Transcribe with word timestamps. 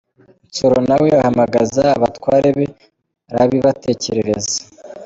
Nsoro 0.47 0.77
na 0.89 0.95
we 1.01 1.09
ahamagaza 1.21 1.83
abatware 1.97 2.49
be, 2.57 2.65
arabibatekerereza. 3.31 4.57